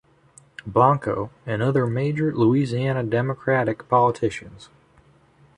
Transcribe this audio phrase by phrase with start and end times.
[0.65, 4.69] Blanco and other Major Louisiana Democrat politicians.